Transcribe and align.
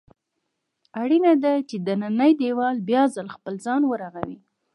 اړینه 1.01 1.31
ده 1.43 1.53
چې 1.69 1.75
دننی 1.87 2.31
دېوال 2.41 2.75
بیا 2.89 3.03
ځل 3.15 3.27
خپل 3.35 3.53
ځان 3.65 3.81
ورغوي. 3.87 4.37